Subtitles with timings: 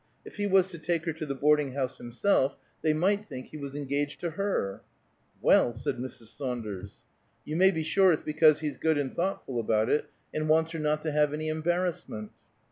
[0.25, 3.57] If he was to take her to the boarding house himself, they might think he
[3.57, 4.81] was engaged to her."
[5.43, 6.35] "Well!" said Mrs.
[6.35, 7.03] Saunders.
[7.45, 10.79] "You may be sure it's because he's good and thoughtful about it, and wants her
[10.79, 12.31] not to have any embarrassment."